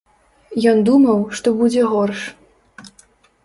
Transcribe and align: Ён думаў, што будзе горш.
Ён 0.71 0.79
думаў, 0.87 1.19
што 1.41 1.47
будзе 1.61 1.81
горш. 1.95 2.21